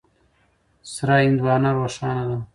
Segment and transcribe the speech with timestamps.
[0.93, 2.37] سره هندوانه روښانه ده.